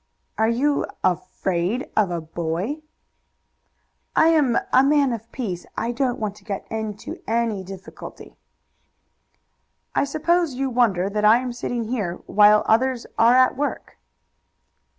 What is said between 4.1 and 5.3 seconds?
"I am a man